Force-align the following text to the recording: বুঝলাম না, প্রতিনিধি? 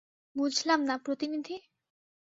বুঝলাম 0.35 0.79
না, 0.81 0.95
প্রতিনিধি? 0.97 1.55